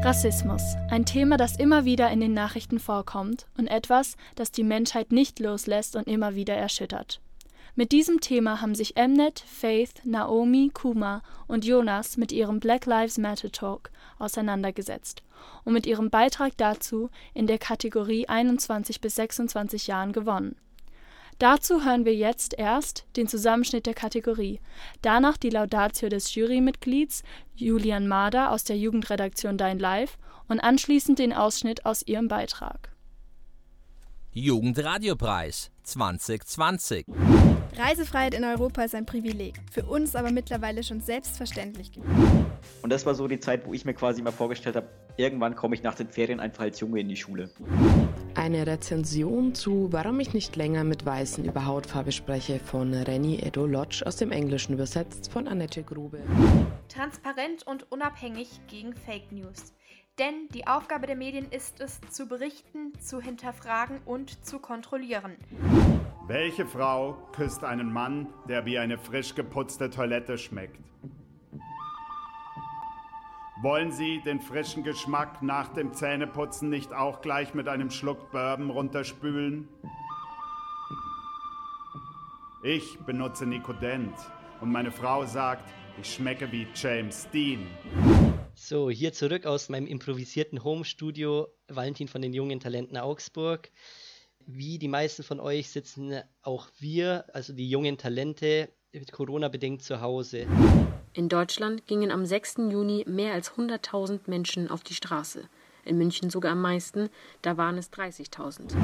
Rassismus, 0.00 0.76
ein 0.90 1.04
Thema, 1.04 1.36
das 1.36 1.56
immer 1.56 1.84
wieder 1.84 2.08
in 2.10 2.20
den 2.20 2.32
Nachrichten 2.32 2.78
vorkommt 2.78 3.46
und 3.58 3.66
etwas, 3.66 4.16
das 4.36 4.52
die 4.52 4.62
Menschheit 4.62 5.10
nicht 5.10 5.40
loslässt 5.40 5.96
und 5.96 6.06
immer 6.06 6.36
wieder 6.36 6.54
erschüttert. 6.54 7.20
Mit 7.74 7.90
diesem 7.90 8.20
Thema 8.20 8.60
haben 8.60 8.76
sich 8.76 8.94
Mnet, 8.94 9.40
Faith, 9.40 10.00
Naomi, 10.04 10.70
Kuma 10.72 11.22
und 11.48 11.64
Jonas 11.64 12.16
mit 12.16 12.30
ihrem 12.30 12.60
Black 12.60 12.86
Lives 12.86 13.18
Matter 13.18 13.50
Talk 13.50 13.90
auseinandergesetzt 14.20 15.22
und 15.64 15.72
mit 15.72 15.84
ihrem 15.84 16.10
Beitrag 16.10 16.52
dazu 16.56 17.10
in 17.34 17.48
der 17.48 17.58
Kategorie 17.58 18.28
21 18.28 19.00
bis 19.00 19.16
26 19.16 19.88
Jahren 19.88 20.12
gewonnen. 20.12 20.54
Dazu 21.38 21.84
hören 21.84 22.04
wir 22.04 22.16
jetzt 22.16 22.58
erst 22.58 23.06
den 23.16 23.28
Zusammenschnitt 23.28 23.86
der 23.86 23.94
Kategorie, 23.94 24.58
danach 25.02 25.36
die 25.36 25.50
Laudatio 25.50 26.08
des 26.08 26.34
Jurymitglieds 26.34 27.22
Julian 27.54 28.08
Mader 28.08 28.50
aus 28.50 28.64
der 28.64 28.76
Jugendredaktion 28.76 29.56
Dein 29.56 29.78
Live 29.78 30.18
und 30.48 30.58
anschließend 30.58 31.20
den 31.20 31.32
Ausschnitt 31.32 31.86
aus 31.86 32.02
ihrem 32.02 32.26
Beitrag. 32.26 32.90
Jugendradiopreis 34.32 35.70
2020 35.84 37.06
Reisefreiheit 37.76 38.34
in 38.34 38.42
Europa 38.42 38.82
ist 38.82 38.96
ein 38.96 39.06
Privileg, 39.06 39.54
für 39.70 39.84
uns 39.84 40.16
aber 40.16 40.32
mittlerweile 40.32 40.82
schon 40.82 41.00
selbstverständlich 41.00 41.92
geworden. 41.92 42.46
Und 42.82 42.90
das 42.90 43.06
war 43.06 43.14
so 43.14 43.28
die 43.28 43.38
Zeit, 43.38 43.64
wo 43.64 43.72
ich 43.72 43.84
mir 43.84 43.94
quasi 43.94 44.22
mal 44.22 44.32
vorgestellt 44.32 44.74
habe, 44.74 44.88
irgendwann 45.16 45.54
komme 45.54 45.76
ich 45.76 45.84
nach 45.84 45.94
den 45.94 46.08
Ferien 46.08 46.40
einfach 46.40 46.64
als 46.64 46.80
Junge 46.80 46.98
in 46.98 47.08
die 47.08 47.16
Schule. 47.16 47.50
Eine 48.34 48.66
Rezension 48.66 49.54
zu 49.54 49.88
Warum 49.92 50.20
ich 50.20 50.34
nicht 50.34 50.56
länger 50.56 50.84
mit 50.84 51.04
Weißen 51.04 51.44
über 51.44 51.66
Hautfarbe 51.66 52.12
spreche 52.12 52.58
von 52.58 52.94
Renny 52.94 53.40
Edo 53.40 53.66
Lodge 53.66 54.02
aus 54.06 54.16
dem 54.16 54.30
Englischen 54.30 54.74
übersetzt 54.74 55.32
von 55.32 55.48
Annette 55.48 55.82
Grube. 55.82 56.20
Transparent 56.88 57.66
und 57.66 57.90
unabhängig 57.90 58.60
gegen 58.68 58.94
Fake 58.94 59.32
News. 59.32 59.74
Denn 60.18 60.48
die 60.52 60.66
Aufgabe 60.66 61.06
der 61.06 61.16
Medien 61.16 61.46
ist 61.50 61.80
es, 61.80 62.00
zu 62.10 62.26
berichten, 62.26 62.92
zu 63.00 63.20
hinterfragen 63.20 64.00
und 64.04 64.44
zu 64.44 64.58
kontrollieren. 64.58 65.36
Welche 66.26 66.66
Frau 66.66 67.16
küsst 67.32 67.64
einen 67.64 67.92
Mann, 67.92 68.26
der 68.48 68.66
wie 68.66 68.78
eine 68.78 68.98
frisch 68.98 69.34
geputzte 69.34 69.90
Toilette 69.90 70.36
schmeckt? 70.36 70.78
Wollen 73.60 73.90
Sie 73.90 74.20
den 74.20 74.40
frischen 74.40 74.84
Geschmack 74.84 75.42
nach 75.42 75.74
dem 75.74 75.92
Zähneputzen 75.92 76.70
nicht 76.70 76.92
auch 76.92 77.20
gleich 77.20 77.54
mit 77.54 77.66
einem 77.66 77.90
Schluck 77.90 78.30
Bourbon 78.30 78.70
runterspülen? 78.70 79.68
Ich 82.62 83.00
benutze 83.00 83.46
Nikodent 83.46 84.14
und 84.60 84.70
meine 84.70 84.92
Frau 84.92 85.26
sagt, 85.26 85.68
ich 86.00 86.14
schmecke 86.14 86.52
wie 86.52 86.68
James 86.72 87.28
Dean. 87.32 87.66
So, 88.54 88.90
hier 88.90 89.12
zurück 89.12 89.44
aus 89.44 89.68
meinem 89.68 89.88
improvisierten 89.88 90.62
Home-Studio, 90.62 91.48
Valentin 91.66 92.06
von 92.06 92.22
den 92.22 92.32
jungen 92.32 92.60
Talenten 92.60 92.96
Augsburg. 92.96 93.72
Wie 94.46 94.78
die 94.78 94.86
meisten 94.86 95.24
von 95.24 95.40
euch 95.40 95.70
sitzen 95.70 96.22
auch 96.42 96.68
wir, 96.78 97.24
also 97.34 97.52
die 97.52 97.68
jungen 97.68 97.98
Talente, 97.98 98.68
Corona-bedingt 99.12 99.82
zu 99.82 100.00
Hause. 100.00 100.46
In 101.12 101.28
Deutschland 101.28 101.86
gingen 101.86 102.10
am 102.10 102.24
6. 102.24 102.56
Juni 102.70 103.04
mehr 103.06 103.34
als 103.34 103.52
100.000 103.52 104.20
Menschen 104.26 104.70
auf 104.70 104.82
die 104.82 104.94
Straße. 104.94 105.44
In 105.84 105.98
München 105.98 106.30
sogar 106.30 106.52
am 106.52 106.62
meisten, 106.62 107.10
da 107.42 107.56
waren 107.56 107.76
es 107.76 107.92
30.000. 107.92 108.74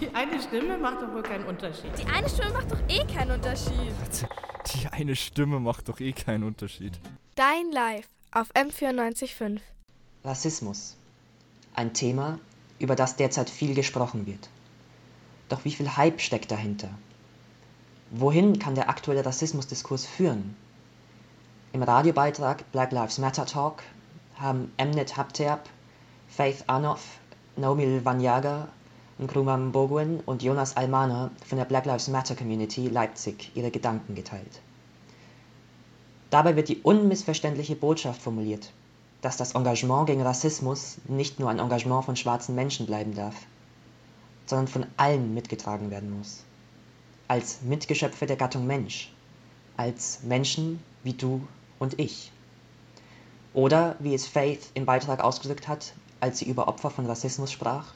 Die 0.00 0.08
eine 0.14 0.40
Stimme 0.40 0.78
macht 0.78 1.02
doch 1.02 1.12
wohl 1.12 1.22
keinen 1.22 1.46
Unterschied. 1.46 1.90
Die 1.98 2.06
eine 2.06 2.28
Stimme 2.28 2.52
macht 2.52 2.70
doch 2.72 2.80
eh 2.88 3.04
keinen 3.12 3.30
Unterschied. 3.32 3.74
Die 4.72 4.86
eine 4.88 5.16
Stimme 5.16 5.60
macht 5.60 5.88
doch 5.88 6.00
eh 6.00 6.12
keinen 6.12 6.44
Unterschied. 6.44 6.92
Dein 7.34 7.72
Live 7.72 8.08
auf 8.32 8.52
M945. 8.54 9.60
Rassismus. 10.24 10.96
Ein 11.74 11.92
Thema, 11.92 12.38
über 12.78 12.94
das 12.94 13.16
derzeit 13.16 13.50
viel 13.50 13.74
gesprochen 13.74 14.26
wird. 14.26 14.48
Doch 15.48 15.64
wie 15.64 15.72
viel 15.72 15.96
Hype 15.96 16.20
steckt 16.20 16.50
dahinter? 16.50 16.90
Wohin 18.10 18.58
kann 18.58 18.74
der 18.74 18.88
aktuelle 18.88 19.24
Rassismusdiskurs 19.24 20.06
führen? 20.06 20.56
Im 21.72 21.82
Radiobeitrag 21.82 22.70
Black 22.70 22.92
Lives 22.92 23.18
Matter 23.18 23.46
Talk 23.46 23.82
haben 24.36 24.72
Mnet 24.78 25.16
Habteab, 25.16 25.68
Faith 26.28 26.64
Arnoff, 26.66 27.18
Naomi 27.56 28.04
Vanyaga, 28.04 28.68
Nkrumah 29.18 29.56
Mbogwen 29.56 30.20
und 30.26 30.42
Jonas 30.42 30.76
Almana 30.76 31.30
von 31.46 31.58
der 31.58 31.64
Black 31.64 31.86
Lives 31.86 32.08
Matter 32.08 32.34
Community 32.34 32.88
Leipzig 32.88 33.50
ihre 33.54 33.70
Gedanken 33.70 34.14
geteilt. 34.14 34.60
Dabei 36.30 36.56
wird 36.56 36.68
die 36.68 36.82
unmissverständliche 36.82 37.76
Botschaft 37.76 38.20
formuliert, 38.20 38.72
dass 39.22 39.36
das 39.36 39.54
Engagement 39.54 40.06
gegen 40.06 40.22
Rassismus 40.22 40.96
nicht 41.06 41.38
nur 41.38 41.48
ein 41.48 41.60
Engagement 41.60 42.04
von 42.04 42.16
schwarzen 42.16 42.54
Menschen 42.54 42.86
bleiben 42.86 43.14
darf, 43.14 43.36
sondern 44.46 44.68
von 44.68 44.86
allen 44.96 45.32
mitgetragen 45.32 45.90
werden 45.90 46.16
muss. 46.18 46.44
Als 47.26 47.62
Mitgeschöpfe 47.62 48.26
der 48.26 48.36
Gattung 48.36 48.66
Mensch, 48.66 49.10
als 49.76 50.22
Menschen 50.22 50.80
wie 51.02 51.14
du 51.14 51.46
und 51.78 51.98
ich. 51.98 52.30
Oder 53.54 53.96
wie 53.98 54.14
es 54.14 54.26
Faith 54.26 54.70
im 54.74 54.84
Beitrag 54.84 55.22
ausgedrückt 55.22 55.68
hat, 55.68 55.94
als 56.20 56.38
sie 56.38 56.46
über 56.46 56.68
Opfer 56.68 56.90
von 56.90 57.06
Rassismus 57.06 57.52
sprach, 57.52 57.94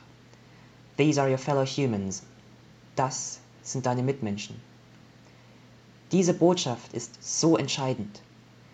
These 0.96 1.20
are 1.20 1.30
your 1.30 1.38
fellow 1.38 1.64
humans. 1.64 2.22
Das 2.96 3.40
sind 3.62 3.86
deine 3.86 4.02
Mitmenschen. 4.02 4.60
Diese 6.10 6.32
Botschaft 6.32 6.92
ist 6.94 7.22
so 7.22 7.56
entscheidend. 7.56 8.22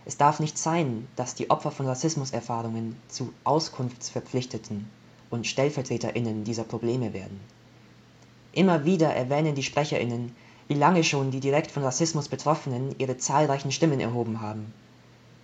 Es 0.07 0.17
darf 0.17 0.39
nicht 0.39 0.57
sein, 0.57 1.09
dass 1.17 1.35
die 1.35 1.51
Opfer 1.51 1.71
von 1.71 1.87
Rassismuserfahrungen 1.87 2.97
zu 3.09 3.33
Auskunftsverpflichteten 3.43 4.89
und 5.31 5.47
Stellvertreterinnen 5.47 6.45
dieser 6.45 6.65
Probleme 6.65 7.13
werden. 7.13 7.41
Immer 8.53 8.85
wieder 8.85 9.13
erwähnen 9.15 9.55
die 9.55 9.63
Sprecherinnen, 9.63 10.37
wie 10.69 10.75
lange 10.75 11.05
schon 11.05 11.31
die 11.31 11.41
direkt 11.41 11.71
von 11.71 11.83
Rassismus 11.83 12.29
Betroffenen 12.29 12.95
ihre 12.99 13.19
zahlreichen 13.19 13.73
Stimmen 13.73 14.01
erhoben 14.01 14.41
haben 14.41 14.73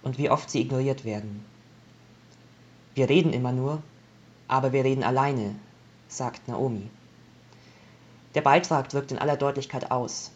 und 0.02 0.18
wie 0.18 0.30
oft 0.30 0.50
sie 0.50 0.60
ignoriert 0.60 1.04
werden. 1.04 1.44
Wir 2.94 3.08
reden 3.08 3.32
immer 3.32 3.52
nur, 3.52 3.82
aber 4.48 4.72
wir 4.72 4.84
reden 4.84 5.04
alleine, 5.04 5.54
sagt 6.08 6.48
Naomi. 6.48 6.88
Der 8.34 8.42
Beitrag 8.42 8.88
drückt 8.88 9.12
in 9.12 9.18
aller 9.18 9.36
Deutlichkeit 9.36 9.90
aus. 9.90 10.30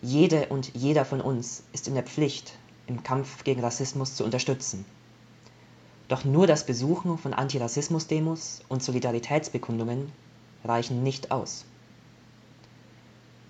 Jede 0.00 0.46
und 0.46 0.74
jeder 0.74 1.04
von 1.04 1.20
uns 1.20 1.64
ist 1.72 1.88
in 1.88 1.94
der 1.94 2.02
Pflicht, 2.02 2.52
im 2.86 3.02
Kampf 3.02 3.44
gegen 3.44 3.60
Rassismus 3.60 4.14
zu 4.14 4.24
unterstützen. 4.24 4.84
Doch 6.08 6.24
nur 6.24 6.46
das 6.46 6.66
Besuchen 6.66 7.18
von 7.18 7.32
Antirassismus-Demos 7.32 8.62
und 8.68 8.82
Solidaritätsbekundungen 8.82 10.12
reichen 10.64 11.02
nicht 11.02 11.30
aus. 11.30 11.64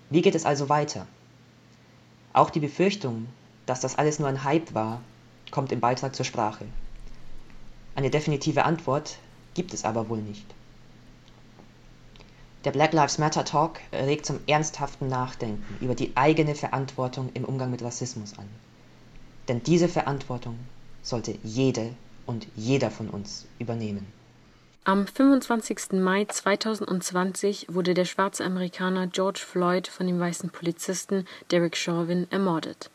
Wie 0.09 0.21
geht 0.21 0.35
es 0.35 0.45
also 0.45 0.69
weiter? 0.69 1.07
Auch 2.33 2.49
die 2.49 2.59
Befürchtung, 2.59 3.27
dass 3.65 3.79
das 3.79 3.97
alles 3.97 4.19
nur 4.19 4.27
ein 4.27 4.43
Hype 4.43 4.73
war, 4.73 5.01
kommt 5.51 5.71
im 5.71 5.79
Beitrag 5.79 6.15
zur 6.15 6.25
Sprache. 6.25 6.65
Eine 7.95 8.09
definitive 8.09 8.65
Antwort 8.65 9.17
gibt 9.53 9.73
es 9.73 9.85
aber 9.85 10.09
wohl 10.09 10.21
nicht. 10.21 10.45
Der 12.63 12.71
Black 12.71 12.93
Lives 12.93 13.17
Matter 13.17 13.43
Talk 13.43 13.79
regt 13.91 14.25
zum 14.25 14.39
ernsthaften 14.47 15.09
Nachdenken 15.09 15.77
über 15.83 15.95
die 15.95 16.15
eigene 16.15 16.55
Verantwortung 16.55 17.29
im 17.33 17.43
Umgang 17.43 17.69
mit 17.71 17.83
Rassismus 17.83 18.37
an. 18.37 18.47
Denn 19.47 19.61
diese 19.61 19.89
Verantwortung 19.89 20.57
sollte 21.01 21.37
jede 21.43 21.93
und 22.25 22.47
jeder 22.55 22.89
von 22.89 23.09
uns 23.09 23.45
übernehmen. 23.59 24.07
Am 24.85 25.07
25. 25.07 25.93
Mai 25.93 26.25
2020 26.25 27.67
wurde 27.69 27.93
der 27.93 28.03
schwarze 28.03 28.43
Amerikaner 28.43 29.07
George 29.07 29.39
Floyd 29.39 29.87
von 29.87 30.07
dem 30.07 30.19
weißen 30.19 30.49
Polizisten 30.49 31.25
Derek 31.51 31.77
Chauvin 31.77 32.27
ermordet. 32.31 32.89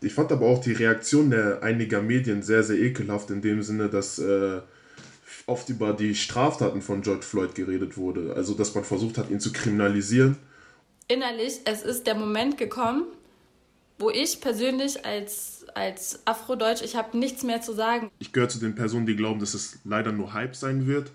Ich 0.00 0.14
fand 0.14 0.32
aber 0.32 0.46
auch 0.46 0.62
die 0.62 0.72
Reaktion 0.72 1.28
der 1.28 1.62
einiger 1.62 2.00
Medien 2.00 2.42
sehr, 2.42 2.62
sehr 2.62 2.78
ekelhaft, 2.78 3.28
in 3.28 3.42
dem 3.42 3.62
Sinne, 3.62 3.90
dass 3.90 4.18
äh, 4.18 4.62
oft 5.44 5.68
über 5.68 5.92
die 5.92 6.14
Straftaten 6.14 6.80
von 6.80 7.02
George 7.02 7.26
Floyd 7.26 7.54
geredet 7.54 7.98
wurde. 7.98 8.32
Also, 8.34 8.54
dass 8.54 8.74
man 8.74 8.84
versucht 8.84 9.18
hat, 9.18 9.28
ihn 9.28 9.40
zu 9.40 9.52
kriminalisieren. 9.52 10.36
Innerlich, 11.06 11.60
es 11.66 11.82
ist 11.82 12.06
der 12.06 12.14
Moment 12.14 12.56
gekommen, 12.56 13.04
wo 13.98 14.10
ich 14.10 14.40
persönlich 14.40 15.04
als, 15.04 15.64
als 15.74 16.20
Afrodeutsch, 16.26 16.82
ich 16.82 16.96
habe 16.96 17.16
nichts 17.16 17.42
mehr 17.42 17.60
zu 17.62 17.72
sagen. 17.72 18.10
Ich 18.18 18.32
gehöre 18.32 18.48
zu 18.48 18.58
den 18.58 18.74
Personen, 18.74 19.06
die 19.06 19.16
glauben, 19.16 19.40
dass 19.40 19.54
es 19.54 19.78
leider 19.84 20.12
nur 20.12 20.32
Hype 20.32 20.54
sein 20.54 20.86
wird 20.86 21.12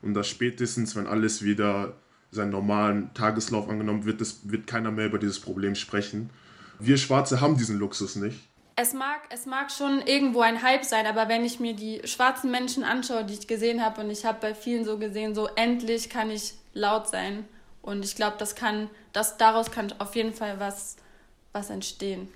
und 0.00 0.14
dass 0.14 0.28
spätestens, 0.28 0.96
wenn 0.96 1.06
alles 1.06 1.42
wieder 1.42 1.94
seinen 2.30 2.50
normalen 2.50 3.12
Tageslauf 3.14 3.68
angenommen 3.68 4.04
wird, 4.04 4.20
das 4.20 4.40
wird 4.44 4.66
keiner 4.66 4.90
mehr 4.90 5.06
über 5.06 5.18
dieses 5.18 5.38
Problem 5.38 5.74
sprechen. 5.74 6.30
Wir 6.78 6.96
Schwarze 6.96 7.40
haben 7.40 7.56
diesen 7.56 7.78
Luxus 7.78 8.16
nicht. 8.16 8.48
Es 8.74 8.94
mag, 8.94 9.20
es 9.28 9.44
mag 9.44 9.70
schon 9.70 10.00
irgendwo 10.00 10.40
ein 10.40 10.62
Hype 10.62 10.84
sein, 10.84 11.06
aber 11.06 11.28
wenn 11.28 11.44
ich 11.44 11.60
mir 11.60 11.74
die 11.76 12.00
schwarzen 12.04 12.50
Menschen 12.50 12.84
anschaue, 12.84 13.24
die 13.24 13.34
ich 13.34 13.46
gesehen 13.46 13.84
habe, 13.84 14.00
und 14.00 14.10
ich 14.10 14.24
habe 14.24 14.38
bei 14.40 14.54
vielen 14.54 14.86
so 14.86 14.98
gesehen, 14.98 15.34
so 15.34 15.46
endlich 15.56 16.08
kann 16.08 16.30
ich 16.30 16.54
laut 16.72 17.08
sein. 17.08 17.44
Und 17.82 18.04
ich 18.04 18.16
glaube, 18.16 18.36
das 18.38 18.54
kann, 18.54 18.88
das, 19.12 19.36
daraus 19.36 19.70
kann 19.70 19.92
auf 19.98 20.16
jeden 20.16 20.32
Fall 20.32 20.58
was, 20.58 20.96
was 21.52 21.70
entstehen. 21.70 22.28